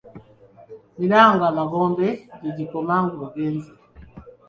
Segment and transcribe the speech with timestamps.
[0.99, 2.07] Miranga magombe
[2.41, 3.71] gye gikoma ng’ogenze.